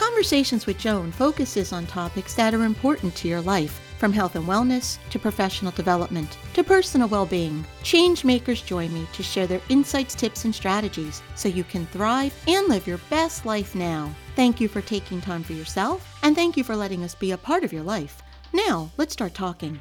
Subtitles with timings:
[0.00, 4.46] Conversations with Joan focuses on topics that are important to your life, from health and
[4.46, 7.66] wellness to professional development to personal well being.
[7.82, 12.34] Change makers join me to share their insights, tips, and strategies so you can thrive
[12.48, 14.10] and live your best life now.
[14.36, 17.36] Thank you for taking time for yourself, and thank you for letting us be a
[17.36, 18.22] part of your life.
[18.54, 19.78] Now, let's start talking.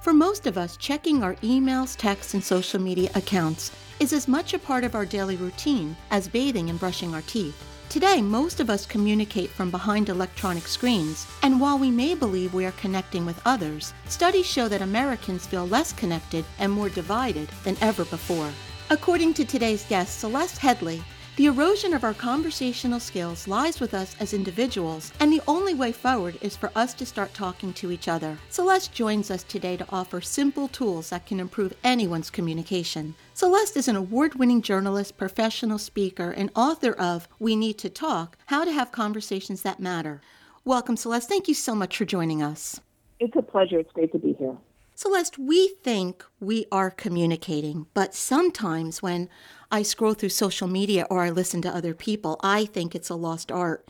[0.00, 4.52] For most of us, checking our emails, texts, and social media accounts is as much
[4.52, 7.69] a part of our daily routine as bathing and brushing our teeth.
[7.90, 12.64] Today, most of us communicate from behind electronic screens, and while we may believe we
[12.64, 17.76] are connecting with others, studies show that Americans feel less connected and more divided than
[17.80, 18.48] ever before.
[18.90, 21.02] According to today's guest, Celeste Headlee,
[21.40, 25.90] the erosion of our conversational skills lies with us as individuals, and the only way
[25.90, 28.36] forward is for us to start talking to each other.
[28.50, 33.14] Celeste joins us today to offer simple tools that can improve anyone's communication.
[33.32, 38.36] Celeste is an award winning journalist, professional speaker, and author of We Need to Talk
[38.48, 40.20] How to Have Conversations That Matter.
[40.66, 41.30] Welcome, Celeste.
[41.30, 42.82] Thank you so much for joining us.
[43.18, 43.78] It's a pleasure.
[43.78, 44.58] It's great to be here.
[45.02, 49.30] Celeste, we think we are communicating, but sometimes when
[49.70, 53.14] I scroll through social media or I listen to other people, I think it's a
[53.14, 53.88] lost art.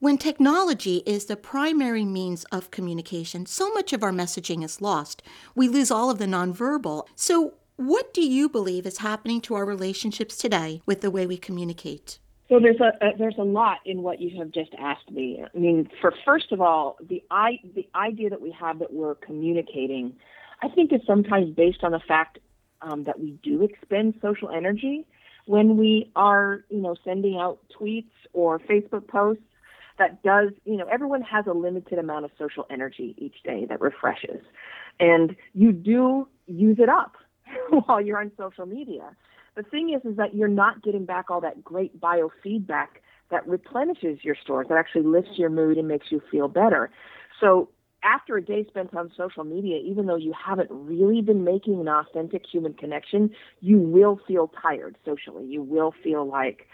[0.00, 5.22] When technology is the primary means of communication, so much of our messaging is lost.
[5.54, 7.06] We lose all of the nonverbal.
[7.14, 11.36] So, what do you believe is happening to our relationships today with the way we
[11.36, 12.18] communicate?
[12.48, 15.40] So there's a, a, there's a lot in what you have just asked me.
[15.42, 19.14] I mean, for first of all, the i the idea that we have that we're
[19.14, 20.14] communicating
[20.62, 22.38] I think is sometimes based on the fact
[22.82, 25.06] um, that we do expend social energy
[25.46, 29.42] when we are, you know, sending out tweets or Facebook posts.
[29.98, 33.82] That does, you know, everyone has a limited amount of social energy each day that
[33.82, 34.40] refreshes,
[34.98, 37.16] and you do use it up
[37.84, 39.14] while you're on social media.
[39.56, 42.86] The thing is, is that you're not getting back all that great biofeedback
[43.30, 46.90] that replenishes your stores, that actually lifts your mood and makes you feel better.
[47.40, 47.68] So
[48.02, 51.88] after a day spent on social media, even though you haven't really been making an
[51.88, 53.30] authentic human connection,
[53.60, 55.44] you will feel tired socially.
[55.44, 56.66] You will feel like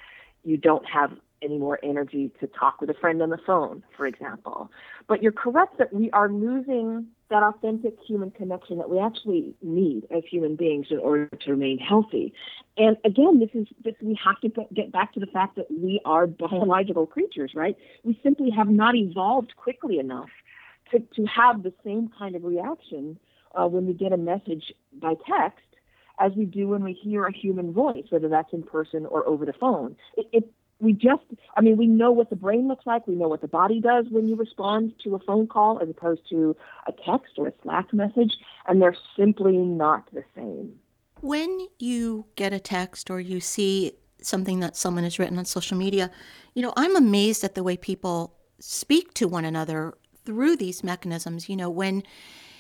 [0.45, 4.07] you don't have any more energy to talk with a friend on the phone, for
[4.07, 4.71] example.
[5.07, 10.07] But you're correct that we are losing that authentic human connection that we actually need
[10.11, 12.33] as human beings in order to remain healthy.
[12.79, 16.01] And again, this is this we have to get back to the fact that we
[16.05, 17.77] are biological creatures, right?
[18.05, 20.31] We simply have not evolved quickly enough
[20.93, 23.19] to, to have the same kind of reaction
[23.55, 25.65] uh, when we get a message by text
[26.19, 29.45] as we do when we hear a human voice, whether that's in person or over
[29.45, 29.97] the phone.
[30.17, 31.23] It, it, we just,
[31.57, 33.07] I mean, we know what the brain looks like.
[33.07, 36.29] We know what the body does when you respond to a phone call as opposed
[36.31, 38.35] to a text or a Slack message,
[38.67, 40.75] and they're simply not the same.
[41.21, 45.79] When you get a text or you see something that someone has written on social
[45.79, 46.11] media,
[46.55, 49.95] you know, I'm amazed at the way people speak to one another
[50.27, 52.03] through these mechanisms you know when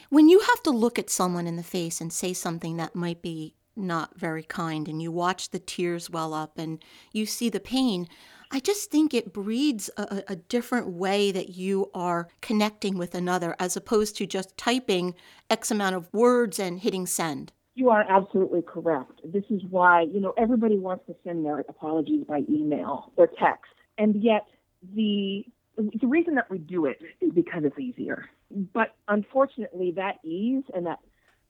[0.09, 3.21] when you have to look at someone in the face and say something that might
[3.21, 6.82] be not very kind and you watch the tears well up and
[7.12, 8.09] you see the pain
[8.50, 13.55] i just think it breeds a, a different way that you are connecting with another
[13.59, 15.15] as opposed to just typing
[15.50, 19.21] x amount of words and hitting send you are absolutely correct.
[19.22, 23.71] This is why, you know, everybody wants to send their apologies by email or text.
[23.99, 24.47] And yet
[24.94, 25.44] the
[25.76, 28.28] the reason that we do it is because it's easier.
[28.50, 31.00] But unfortunately, that ease and that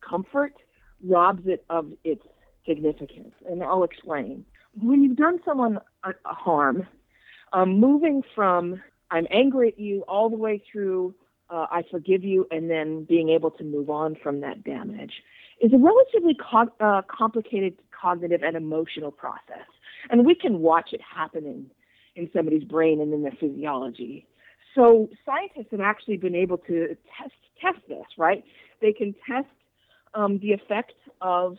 [0.00, 0.54] comfort
[1.04, 2.22] robs it of its
[2.66, 3.34] significance.
[3.48, 4.44] And I'll explain.
[4.80, 6.86] When you've done someone a, a harm,
[7.52, 11.14] um, moving from I'm angry at you all the way through
[11.48, 15.22] uh, I forgive you and then being able to move on from that damage
[15.60, 19.66] is a relatively co- uh, complicated cognitive and emotional process.
[20.10, 21.70] And we can watch it happening
[22.16, 24.26] in somebody's brain and in their physiology.
[24.74, 28.44] So scientists have actually been able to test test this, right?
[28.82, 29.48] They can test
[30.14, 31.56] um, the effect of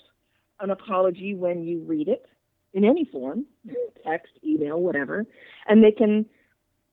[0.59, 2.25] an apology when you read it
[2.73, 3.45] in any form,
[4.05, 5.25] text, email, whatever,
[5.67, 6.25] and they can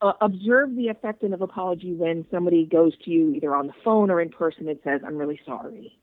[0.01, 3.75] uh, observe the effect of an apology when somebody goes to you either on the
[3.85, 5.99] phone or in person and says, "I'm really sorry."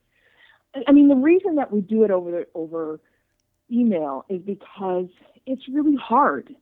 [0.87, 2.99] I mean, the reason that we do it over over
[3.71, 5.07] email is because
[5.45, 6.55] it's really hard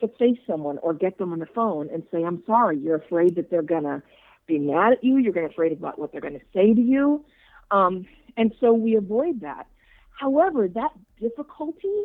[0.00, 3.36] to face someone or get them on the phone and say, I'm sorry, you're afraid
[3.36, 4.02] that they're going to
[4.46, 6.80] be mad at you, you're going to afraid about what they're going to say to
[6.80, 7.24] you.
[7.70, 8.06] Um,
[8.36, 9.66] and so we avoid that.
[10.18, 12.02] However, that difficulty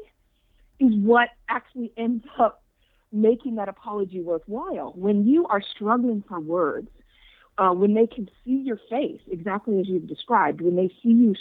[0.79, 2.63] is what actually ends up
[3.11, 4.93] making that apology worthwhile.
[4.95, 6.89] When you are struggling for words,
[7.57, 11.35] uh, when they can see your face exactly as you've described, when they see you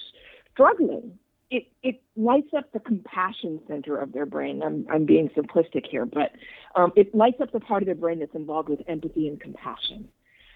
[0.52, 1.18] struggling,
[1.54, 4.60] it, it lights up the compassion center of their brain.
[4.60, 6.32] I'm, I'm being simplistic here, but
[6.74, 10.08] um, it lights up the part of their brain that's involved with empathy and compassion.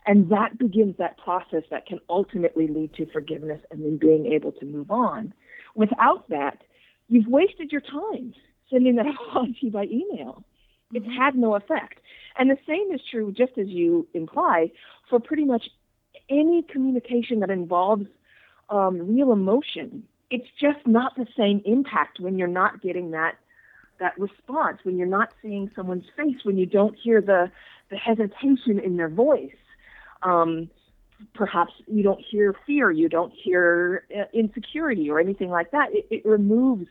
[0.06, 4.50] And that begins that process that can ultimately lead to forgiveness and then being able
[4.52, 5.32] to move on.
[5.76, 6.58] Without that,
[7.08, 8.34] you've wasted your time
[8.68, 10.42] sending that apology by email.
[10.92, 11.14] It's mm-hmm.
[11.14, 12.00] had no effect.
[12.36, 14.72] And the same is true, just as you imply,
[15.08, 15.68] for pretty much
[16.28, 18.06] any communication that involves
[18.68, 20.02] um, real emotion.
[20.30, 23.36] It's just not the same impact when you're not getting that
[24.00, 27.50] that response, when you're not seeing someone's face, when you don't hear the
[27.90, 29.56] the hesitation in their voice.
[30.22, 30.68] Um,
[31.34, 35.88] perhaps you don't hear fear, you don't hear uh, insecurity or anything like that.
[35.92, 36.86] It, it removes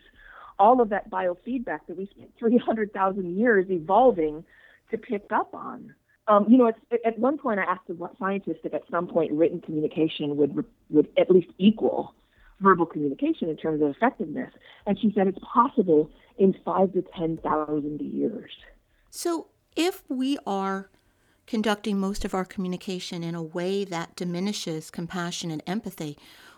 [0.60, 4.44] all of that biofeedback that we spent 300,000 years evolving
[4.92, 5.94] to pick up on.
[6.28, 6.72] Um, you know,
[7.06, 11.08] at one point I asked a scientist if at some point written communication would would
[11.18, 12.14] at least equal
[12.60, 14.52] verbal communication in terms of effectiveness,
[14.86, 18.52] and she said it's possible in five to ten thousand years.
[19.10, 20.90] So, if we are
[21.46, 26.18] conducting most of our communication in a way that diminishes compassion and empathy,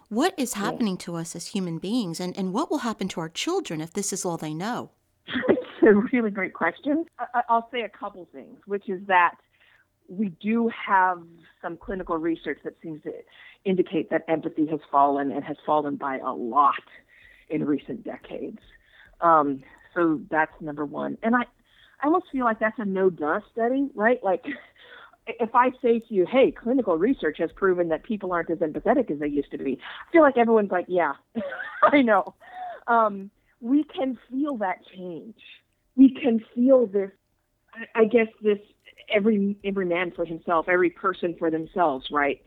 [0.10, 1.06] what is happening yeah.
[1.06, 4.12] to us as human beings, and, and what will happen to our children if this
[4.12, 4.90] is all they know?
[5.50, 7.06] it's a really great question.
[7.20, 9.36] I, I'll say a couple things, which is that
[10.08, 11.22] we do have
[11.62, 13.12] some clinical research that seems to
[13.66, 16.74] indicate that empathy has fallen and has fallen by a lot
[17.50, 18.60] in recent decades.
[19.22, 19.64] Um,
[19.94, 21.18] so that's number one.
[21.24, 21.42] And I,
[22.02, 24.24] I almost feel like that's a no duh study, right?
[24.24, 24.46] Like
[25.28, 29.12] if I say to you, hey, clinical research has proven that people aren't as empathetic
[29.12, 31.14] as they used to be, I feel like everyone's like, yeah,
[31.84, 32.34] I know.
[32.88, 33.30] Um,
[33.62, 35.36] we can feel that change.
[35.96, 37.12] We can feel this,
[37.94, 38.60] I guess, this
[39.14, 42.42] every every man for himself, every person for themselves, right?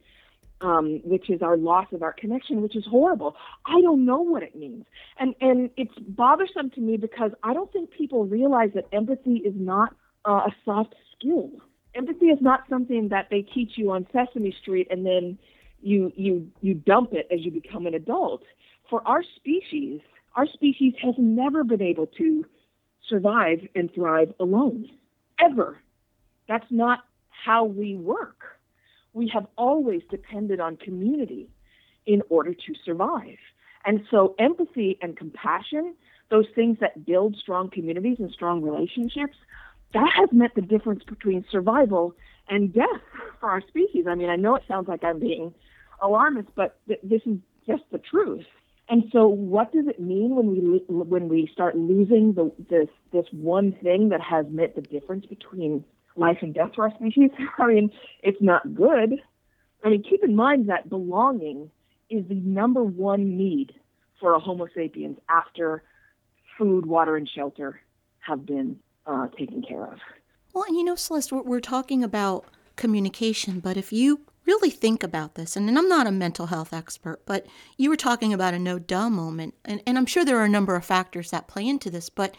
[0.62, 3.34] Um, which is our loss of our connection, which is horrible.
[3.66, 4.84] I don't know what it means,
[5.18, 9.54] and and it's bothersome to me because I don't think people realize that empathy is
[9.56, 9.94] not
[10.24, 11.50] uh, a soft skill
[11.94, 15.38] empathy is not something that they teach you on Sesame Street and then
[15.80, 18.42] you you you dump it as you become an adult.
[18.88, 20.00] For our species,
[20.36, 22.44] our species has never been able to
[23.08, 24.86] survive and thrive alone.
[25.40, 25.78] Ever.
[26.48, 28.51] That's not how we work.
[29.12, 31.48] We have always depended on community
[32.06, 33.38] in order to survive.
[33.84, 35.94] And so empathy and compassion,
[36.30, 39.36] those things that build strong communities and strong relationships,
[39.92, 42.14] that has meant the difference between survival
[42.48, 43.02] and death
[43.40, 44.06] for our species.
[44.08, 45.54] I mean, I know it sounds like I'm being
[46.00, 48.44] alarmist, but th- this is just the truth.
[48.88, 53.26] And so, what does it mean when we when we start losing the, this this
[53.32, 55.84] one thing that has meant the difference between
[56.16, 57.30] life and death for our species?
[57.58, 57.90] I mean,
[58.22, 59.20] it's not good.
[59.84, 61.70] I mean, keep in mind that belonging
[62.10, 63.72] is the number one need
[64.20, 65.82] for a Homo sapiens after
[66.56, 67.80] food, water, and shelter
[68.20, 69.98] have been uh, taken care of.
[70.52, 72.44] Well, and you know, Celeste, we're, we're talking about
[72.76, 76.72] communication, but if you really think about this, and, and, I'm not a mental health
[76.72, 80.38] expert, but you were talking about a no duh moment, and, and I'm sure there
[80.38, 82.36] are a number of factors that play into this, but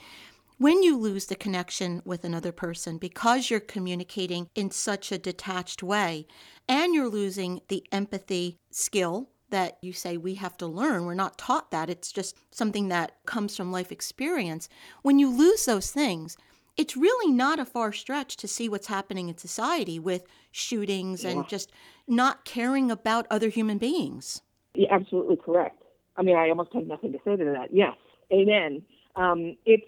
[0.57, 5.83] when you lose the connection with another person because you're communicating in such a detached
[5.83, 6.27] way,
[6.67, 11.05] and you're losing the empathy skill that you say we have to learn.
[11.05, 11.89] We're not taught that.
[11.89, 14.67] It's just something that comes from life experience.
[15.03, 16.37] When you lose those things,
[16.75, 21.31] it's really not a far stretch to see what's happening in society with shootings yeah.
[21.31, 21.71] and just
[22.07, 24.41] not caring about other human beings.
[24.89, 25.83] Absolutely correct.
[26.17, 27.67] I mean, I almost have nothing to say to that.
[27.71, 27.95] Yes,
[28.31, 28.81] amen.
[29.15, 29.85] Um, it's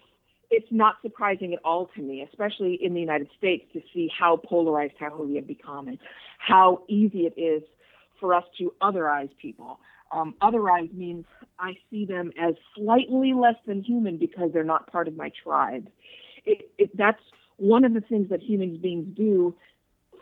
[0.52, 4.38] it's not surprising at all to me, especially in the United States, to see how
[4.38, 6.00] polarized how we have become and
[6.38, 7.64] how easy it is
[8.20, 9.80] for us to otherize people.
[10.12, 11.26] Um, otherize means
[11.60, 15.88] I see them as slightly less than human because they're not part of my tribe
[16.46, 17.22] it, it, that's
[17.58, 19.56] one of the things that human beings do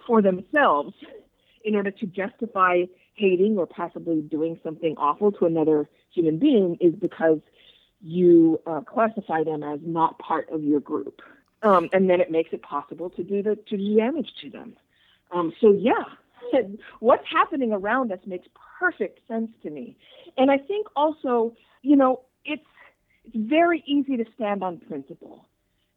[0.08, 0.94] for themselves
[1.64, 2.84] in order to justify
[3.16, 7.40] hating or possibly doing something awful to another human being is because
[8.04, 11.22] you uh, classify them as not part of your group.
[11.62, 14.76] Um, and then it makes it possible to do the to do damage to them.
[15.32, 16.04] Um, so yeah,
[17.00, 18.48] what's happening around us makes
[18.80, 19.98] perfect sense to me.
[20.38, 22.62] And I think also, you know, it's
[23.26, 25.48] it's very easy to stand on principle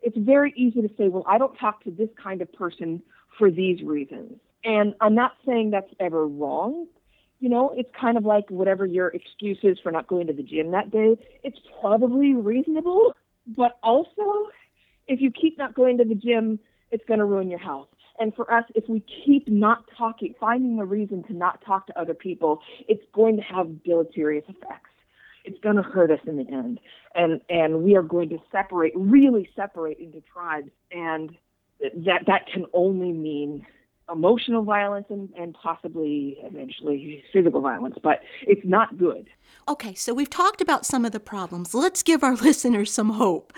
[0.07, 3.03] it's very easy to say, well, I don't talk to this kind of person
[3.39, 4.39] for these reasons.
[4.65, 6.87] And I'm not saying that's ever wrong.
[7.39, 10.43] You know, it's kind of like whatever your excuse is for not going to the
[10.43, 11.17] gym that day.
[11.43, 13.13] It's probably reasonable,
[13.47, 14.49] but also
[15.07, 16.59] if you keep not going to the gym,
[16.91, 17.89] it's going to ruin your health.
[18.19, 22.01] And for us, if we keep not talking, finding a reason to not talk to
[22.01, 24.91] other people, it's going to have deleterious effects.
[25.45, 26.81] It's going to hurt us in the end.
[27.15, 30.71] And, and we are going to separate, really separate into tribes.
[30.91, 31.37] And
[31.81, 33.67] that, that can only mean
[34.11, 39.29] emotional violence and, and possibly eventually physical violence, but it's not good.
[39.69, 41.75] Okay, so we've talked about some of the problems.
[41.75, 43.53] Let's give our listeners some hope.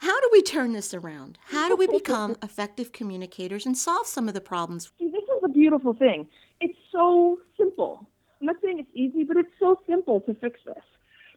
[0.00, 1.38] How do we turn this around?
[1.46, 4.92] How do we become effective communicators and solve some of the problems?
[4.98, 6.26] See, this is a beautiful thing.
[6.60, 8.06] It's so simple.
[8.40, 10.84] I'm not saying it's easy, but it's so simple to fix this.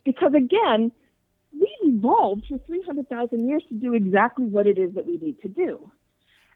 [0.04, 0.92] Because again,
[1.54, 5.48] we evolved for 300,000 years to do exactly what it is that we need to
[5.48, 5.90] do.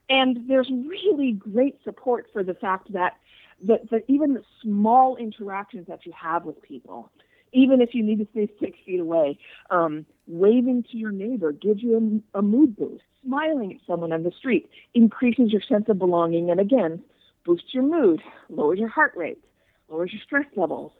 [0.09, 3.17] And there's really great support for the fact that,
[4.07, 7.11] even the small interactions that you have with people,
[7.53, 9.37] even if you need to stay six feet away.
[9.69, 13.03] Um, waving to your neighbor gives you a, a mood boost.
[13.23, 17.03] Smiling at someone on the street increases your sense of belonging and again,
[17.45, 19.43] boosts your mood, lowers your heart rate,
[19.89, 20.91] lowers your stress levels.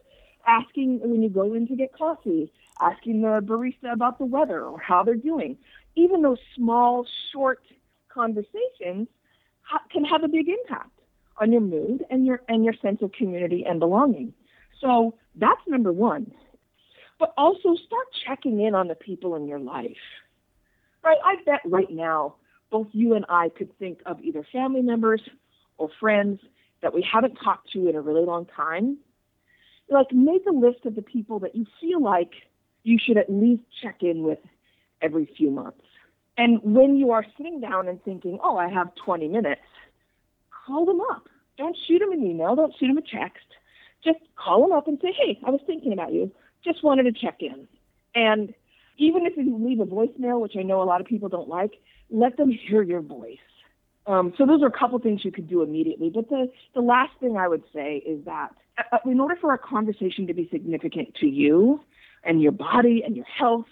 [0.46, 4.79] Asking when you go in to get coffee, asking the barista about the weather or
[4.79, 5.58] how they're doing.
[5.96, 7.62] Even those small, short
[8.13, 9.08] conversations
[9.62, 10.91] ha- can have a big impact
[11.39, 14.34] on your mood and your and your sense of community and belonging.
[14.80, 16.32] So that's number one.
[17.20, 19.98] But also start checking in on the people in your life.
[21.03, 21.18] Right?
[21.24, 22.36] I bet right now
[22.72, 25.22] both you and I could think of either family members
[25.77, 26.39] or friends
[26.82, 28.98] that we haven't talked to in a really long time.
[29.89, 32.32] Like make a list of the people that you feel like
[32.84, 34.39] you should at least check in with
[35.01, 35.84] every few months.
[36.42, 39.62] And when you are sitting down and thinking, oh, I have 20 minutes,
[40.66, 41.28] call them up.
[41.58, 42.56] Don't shoot them an email.
[42.56, 43.46] Don't shoot them a text
[44.04, 46.32] just call them up and say, hey, I was thinking about you.
[46.64, 47.68] Just wanted to check in.
[48.16, 48.54] And
[48.98, 51.74] even if you leave a voicemail, which I know a lot of people don't like,
[52.10, 53.38] let them hear your voice.
[54.08, 56.10] Um, so those are a couple things you could do immediately.
[56.10, 58.50] But the, the last thing I would say is that
[58.92, 61.82] uh, in order for a conversation to be significant to you
[62.24, 63.68] and your body and your health,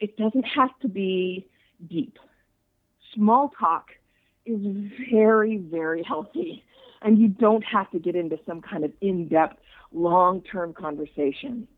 [0.00, 1.48] it doesn't have to be
[1.86, 2.18] deep.
[3.14, 3.88] Small talk
[4.46, 4.60] is
[5.10, 6.64] very, very healthy
[7.02, 9.58] and you don't have to get into some kind of in-depth,
[9.92, 11.68] long-term conversation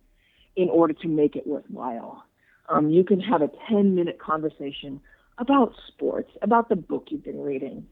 [0.57, 2.25] in order to make it worthwhile.
[2.69, 5.01] Um, you can have a 10-minute conversation
[5.39, 7.87] about sports, about the book you've been reading,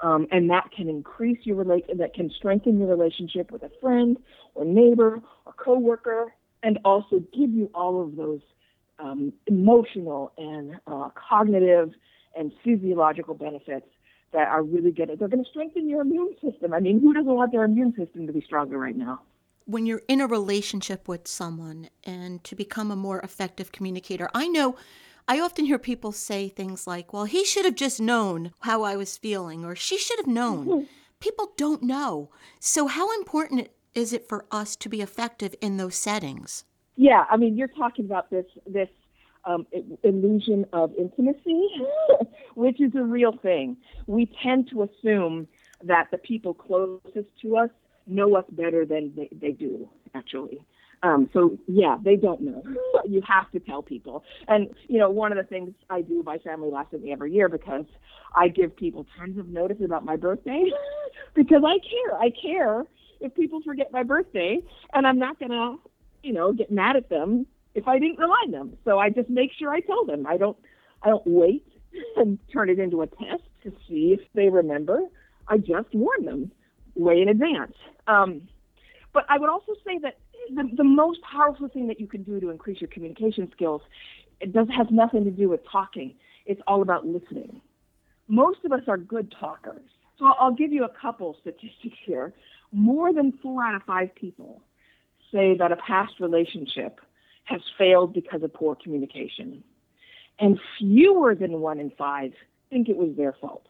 [0.00, 4.16] um, and that can increase your relate that can strengthen your relationship with a friend
[4.54, 8.40] or neighbor or coworker, and also give you all of those
[8.98, 11.90] um, emotional and uh, cognitive
[12.36, 13.86] and physiological benefits
[14.32, 15.08] that are really good.
[15.18, 16.74] They're going to strengthen your immune system.
[16.74, 19.20] I mean, who doesn't want their immune system to be stronger right now?
[19.64, 24.48] When you're in a relationship with someone and to become a more effective communicator, I
[24.48, 24.76] know
[25.26, 28.96] I often hear people say things like, well, he should have just known how I
[28.96, 30.66] was feeling, or she should have known.
[30.66, 30.84] Mm-hmm.
[31.20, 32.30] People don't know.
[32.60, 36.64] So, how important is it for us to be effective in those settings?
[36.98, 38.88] Yeah, I mean, you're talking about this this
[39.44, 39.66] um,
[40.02, 41.62] illusion of intimacy,
[42.56, 43.76] which is a real thing.
[44.08, 45.46] We tend to assume
[45.84, 47.70] that the people closest to us
[48.08, 50.58] know us better than they, they do, actually.
[51.04, 52.64] Um, so yeah, they don't know.
[53.08, 54.24] you have to tell people.
[54.48, 57.32] And you know, one of the things I do, my family laughs at me every
[57.32, 57.84] year because
[58.34, 60.64] I give people tons of notice about my birthday
[61.36, 62.18] because I care.
[62.18, 62.82] I care
[63.20, 64.58] if people forget my birthday,
[64.94, 65.76] and I'm not gonna,
[66.22, 68.76] you know, get mad at them if I didn't remind them.
[68.84, 70.26] So I just make sure I tell them.
[70.26, 70.56] I don't
[71.02, 71.66] I don't wait
[72.16, 75.00] and turn it into a test to see if they remember.
[75.46, 76.52] I just warn them
[76.94, 77.74] way in advance.
[78.06, 78.42] Um,
[79.12, 80.18] but I would also say that
[80.54, 83.82] the, the most powerful thing that you can do to increase your communication skills
[84.40, 86.14] it does has nothing to do with talking.
[86.46, 87.60] It's all about listening.
[88.28, 89.82] Most of us are good talkers.
[90.18, 92.34] So I'll give you a couple statistics here.
[92.72, 94.62] More than four out of five people
[95.32, 97.00] say that a past relationship
[97.44, 99.62] has failed because of poor communication.
[100.38, 102.32] And fewer than one in five
[102.70, 103.66] think it was their fault.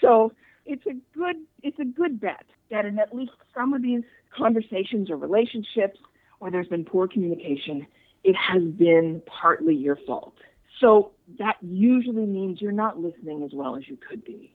[0.00, 0.32] So
[0.64, 4.02] it's a good it's a good bet that in at least some of these
[4.36, 5.98] conversations or relationships
[6.38, 7.86] where there's been poor communication,
[8.24, 10.34] it has been partly your fault.
[10.80, 14.54] So that usually means you're not listening as well as you could be.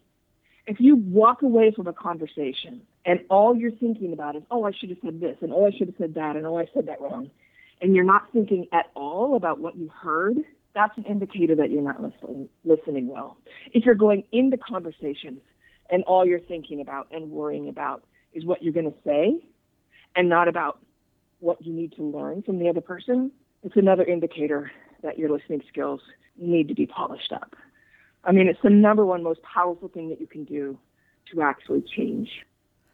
[0.67, 4.71] If you walk away from a conversation and all you're thinking about is, oh, I
[4.71, 6.87] should have said this, and oh, I should have said that, and oh, I said
[6.87, 7.29] that wrong,
[7.81, 10.37] and you're not thinking at all about what you heard,
[10.73, 13.37] that's an indicator that you're not listening, listening well.
[13.73, 15.39] If you're going into conversations
[15.89, 18.03] and all you're thinking about and worrying about
[18.33, 19.39] is what you're going to say
[20.15, 20.79] and not about
[21.39, 23.31] what you need to learn from the other person,
[23.63, 24.71] it's another indicator
[25.03, 26.01] that your listening skills
[26.37, 27.55] need to be polished up.
[28.25, 30.77] I mean, it's the number one most powerful thing that you can do
[31.31, 32.29] to actually change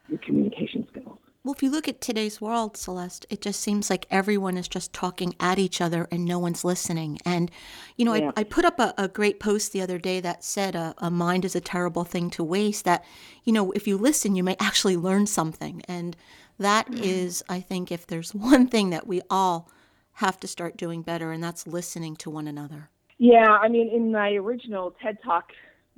[0.07, 1.17] your communication skills.
[1.43, 4.93] Well, if you look at today's world, Celeste, it just seems like everyone is just
[4.93, 7.17] talking at each other and no one's listening.
[7.25, 7.49] And,
[7.97, 8.31] you know, yeah.
[8.37, 11.09] I, I, put up a, a, great post the other day that said a, a,
[11.09, 13.03] mind is a terrible thing to waste, that,
[13.43, 15.81] you know, if you listen, you may actually learn something.
[15.87, 16.15] And
[16.59, 17.03] that mm-hmm.
[17.03, 19.67] is, I think, if there's one thing that we all
[20.13, 22.91] have to start doing better, and that's listening to one another.
[23.21, 25.51] Yeah, I mean, in my original TED Talk,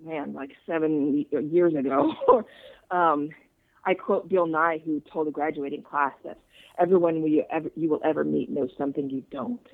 [0.04, 2.12] man, like seven years ago,
[2.92, 3.30] um,
[3.86, 6.38] I quote Bill Nye, who told a graduating class that
[6.78, 9.66] everyone you ever you will ever meet knows something you don't.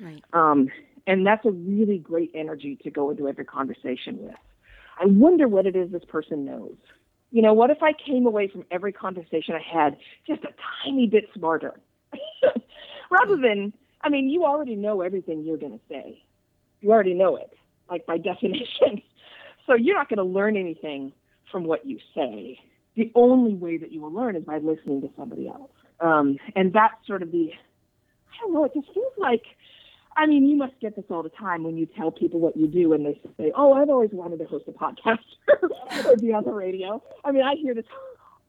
[0.00, 0.24] Right.
[0.32, 0.70] Um,
[1.06, 4.34] and that's a really great energy to go into every conversation with.
[4.98, 6.76] I wonder what it is this person knows.
[7.32, 11.06] You know, what if I came away from every conversation I had just a tiny
[11.06, 11.78] bit smarter?
[13.10, 16.22] Rather than, I mean, you already know everything you're going to say.
[16.80, 17.52] You already know it,
[17.90, 19.02] like by definition.
[19.66, 21.12] So you're not going to learn anything
[21.50, 22.58] from what you say
[22.98, 25.70] the only way that you will learn is by listening to somebody else.
[26.00, 29.44] Um, and that's sort of the, I don't know, it just feels like,
[30.16, 32.66] I mean, you must get this all the time when you tell people what you
[32.66, 35.18] do and they say, oh, I've always wanted to host a podcast
[36.06, 37.00] or be on the radio.
[37.24, 37.84] I mean, I hear this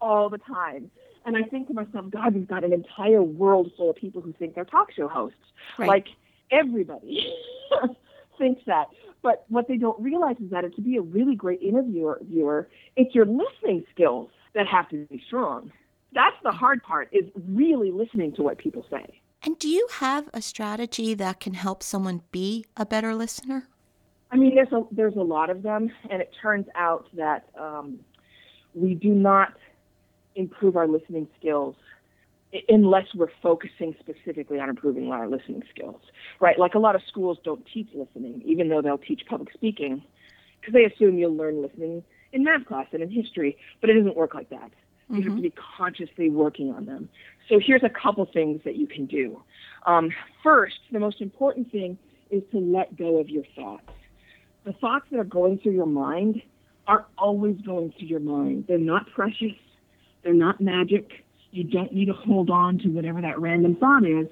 [0.01, 0.89] all the time.
[1.27, 4.33] And I think to myself, God, we've got an entire world full of people who
[4.33, 5.37] think they're talk show hosts.
[5.77, 5.87] Right.
[5.87, 6.07] Like
[6.51, 7.31] everybody
[8.39, 8.85] thinks that.
[9.21, 13.13] But what they don't realize is that to be a really great interviewer, viewer, it's
[13.13, 15.71] your listening skills that have to be strong.
[16.13, 19.21] That's the hard part is really listening to what people say.
[19.43, 23.67] And do you have a strategy that can help someone be a better listener?
[24.31, 27.99] I mean, there's a there's a lot of them, and it turns out that um,
[28.73, 29.53] we do not
[30.35, 31.75] improve our listening skills
[32.67, 36.01] unless we're focusing specifically on improving our listening skills,
[36.39, 36.57] right?
[36.57, 40.01] Like a lot of schools don't teach listening, even though they'll teach public speaking,
[40.59, 44.15] because they assume you'll learn listening in math class and in history, but it doesn't
[44.15, 44.71] work like that.
[45.09, 45.15] You mm-hmm.
[45.15, 45.41] have to mm-hmm.
[45.41, 47.09] be consciously working on them.
[47.49, 49.41] So here's a couple things that you can do.
[49.85, 50.11] Um,
[50.43, 51.97] first, the most important thing
[52.29, 53.89] is to let go of your thoughts.
[54.65, 56.41] The thoughts that are going through your mind
[56.87, 58.65] are always going through your mind.
[58.67, 59.55] They're not precious.
[60.23, 61.23] They're not magic.
[61.51, 64.27] You don't need to hold on to whatever that random thought is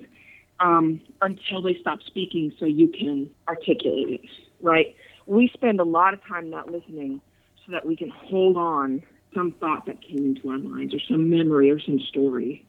[0.59, 4.29] um, until they stop speaking so you can articulate it,
[4.61, 4.95] right?
[5.25, 7.21] We spend a lot of time not listening
[7.65, 9.03] so that we can hold on
[9.35, 12.65] some thought that came into our minds or some memory or some story.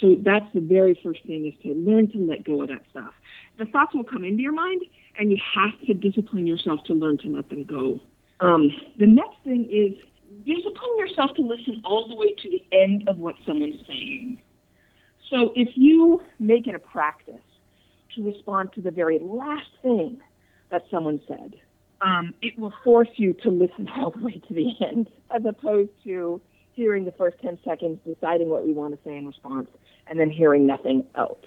[0.00, 3.12] So that's the very first thing is to learn to let go of that stuff.
[3.58, 4.82] The thoughts will come into your mind,
[5.18, 8.00] and you have to discipline yourself to learn to let them go.
[8.40, 9.96] Um, the next thing is
[10.44, 14.40] discipline yourself to listen all the way to the end of what someone's saying.
[15.30, 17.34] So if you make it a practice
[18.14, 20.20] to respond to the very last thing
[20.70, 21.54] that someone said,
[22.00, 25.90] um, it will force you to listen all the way to the end, as opposed
[26.04, 26.40] to
[26.72, 29.68] hearing the first 10 seconds, deciding what we want to say in response,
[30.06, 31.38] and then hearing nothing else.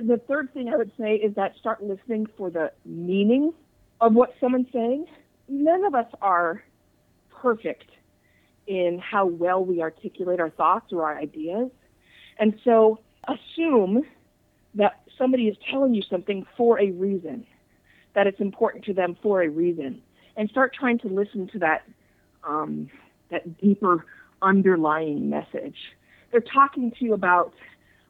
[0.00, 3.52] The third thing I would say is that start listening for the meaning
[4.00, 5.06] of what someone's saying.
[5.48, 6.62] None of us are
[7.30, 7.90] perfect
[8.66, 11.70] in how well we articulate our thoughts or our ideas.
[12.38, 14.04] And so assume
[14.74, 17.46] that somebody is telling you something for a reason,
[18.14, 20.02] that it's important to them for a reason,
[20.36, 21.82] and start trying to listen to that
[22.44, 22.90] um,
[23.30, 24.04] that deeper
[24.40, 25.76] underlying message.
[26.30, 27.54] They're talking to you about,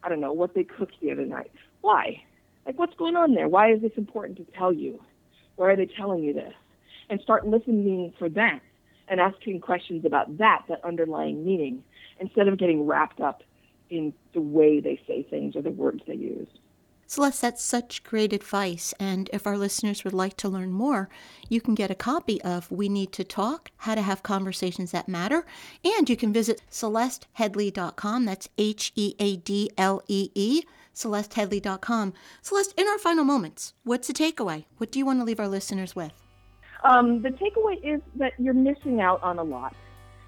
[0.02, 1.52] I don't know, what they cooked the other night.
[1.80, 2.22] Why?
[2.64, 3.48] Like, what's going on there?
[3.48, 5.00] Why is this important to tell you?
[5.56, 6.54] Why are they telling you this?
[7.10, 8.60] And start listening for that
[9.08, 11.82] and asking questions about that, that underlying meaning,
[12.20, 13.42] instead of getting wrapped up
[13.90, 16.48] in the way they say things or the words they use.
[17.12, 18.94] Celeste, that's such great advice.
[18.98, 21.10] And if our listeners would like to learn more,
[21.50, 25.08] you can get a copy of We Need to Talk How to Have Conversations That
[25.08, 25.44] Matter.
[25.84, 28.24] And you can visit celesteheadlee.com.
[28.24, 30.62] That's H E A D L E E,
[30.94, 32.14] celesteheadlee.com.
[32.40, 34.64] Celeste, in our final moments, what's the takeaway?
[34.78, 36.21] What do you want to leave our listeners with?
[36.84, 39.74] Um, the takeaway is that you're missing out on a lot.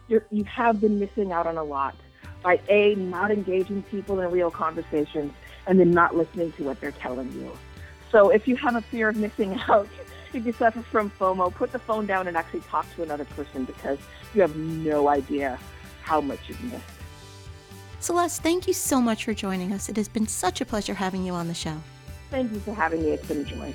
[0.09, 1.97] You're, you have been missing out on a lot
[2.43, 5.33] by A, not engaging people in real conversations,
[5.67, 7.51] and then not listening to what they're telling you.
[8.12, 9.88] So if you have a fear of missing out,
[10.33, 13.64] if you suffer from FOMO, put the phone down and actually talk to another person
[13.64, 13.99] because
[14.35, 15.59] you have no idea
[16.03, 16.85] how much you've missed.
[18.01, 19.88] Celeste, thank you so much for joining us.
[19.88, 21.77] It has been such a pleasure having you on the show.
[22.31, 23.11] Thank you for having me.
[23.12, 23.75] It's been a joy.